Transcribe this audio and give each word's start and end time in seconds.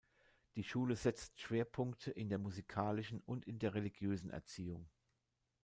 Die 0.55 0.63
Schule 0.63 0.95
setzt 0.95 1.39
Schwerpunkte 1.39 2.09
in 2.09 2.27
der 2.29 2.39
musikalischen 2.39 3.21
und 3.21 3.45
in 3.45 3.59
der 3.59 3.75
religiösen 3.75 4.31
Erziehung. 4.31 4.89